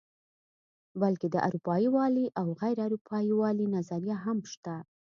[1.01, 4.75] بلکې د اروپايي والي او غیر اروپايي والي نظریه هم شته.